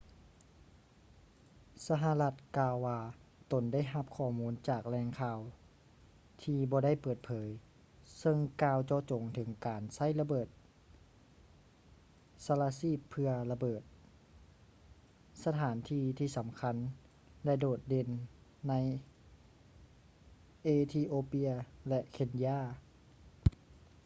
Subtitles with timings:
[1.87, 2.99] ສະຫະລັດກ່າວວ່າ
[3.51, 5.39] ຕົນໄດ້ຮັບຂໍ້ມູນຈາກແຫຼ່ງຂ່າວ
[6.43, 7.49] ທີ່ບໍ່ໄດ້ເປີດເຜີຍ
[8.19, 10.47] ເຊິ່ງກ່າວເຈາະຈົງເຖິງການໃຊ້ລະເບີດ
[12.45, 13.81] ສະລະຊີບເພື່ອລະເບີດ
[15.43, 16.75] ສະຖານທີ່ທີ່ສຳຄັນ
[17.45, 18.09] ແລະ ໂດດເດັ່ນ
[18.69, 18.73] ໃນ
[20.63, 21.49] ເອທິໂອເປຍ
[21.89, 22.59] ແລະ ເຄນຢາ